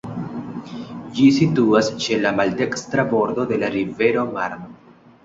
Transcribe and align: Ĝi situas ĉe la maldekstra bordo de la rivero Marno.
Ĝi 1.17 1.27
situas 1.35 1.89
ĉe 2.05 2.17
la 2.21 2.31
maldekstra 2.37 3.05
bordo 3.13 3.47
de 3.53 3.61
la 3.65 3.71
rivero 3.77 4.25
Marno. 4.39 4.73